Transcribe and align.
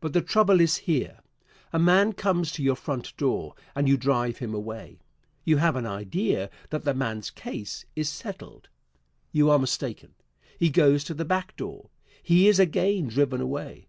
But 0.00 0.12
the 0.12 0.22
trouble 0.22 0.60
is 0.60 0.78
here: 0.90 1.20
A 1.72 1.78
man 1.78 2.14
comes 2.14 2.50
to 2.50 2.64
your 2.64 2.74
front 2.74 3.16
door 3.16 3.54
and 3.76 3.88
you 3.88 3.96
drive 3.96 4.38
him 4.38 4.52
away. 4.54 4.98
You 5.44 5.58
have 5.58 5.76
an 5.76 5.86
idea 5.86 6.50
that 6.70 6.82
that 6.82 6.96
man's 6.96 7.30
case 7.30 7.84
is 7.94 8.08
settled. 8.08 8.68
You 9.30 9.50
are 9.50 9.60
mistaken. 9.60 10.14
He 10.58 10.68
goes 10.68 11.04
to 11.04 11.14
the 11.14 11.24
back 11.24 11.54
door. 11.56 11.90
He 12.24 12.48
is 12.48 12.58
again 12.58 13.06
driven 13.06 13.40
away. 13.40 13.86